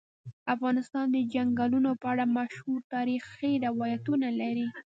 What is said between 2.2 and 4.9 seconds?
مشهور تاریخی روایتونه لري.